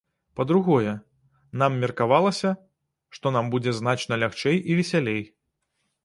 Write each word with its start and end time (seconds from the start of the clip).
Па-другое, 0.37 0.91
нам 1.61 1.75
меркавалася, 1.83 2.49
што 3.17 3.33
нам 3.35 3.51
будзе 3.55 3.71
значна 3.81 4.13
лягчэй 4.23 4.57
і 4.69 4.79
весялей. 4.79 5.21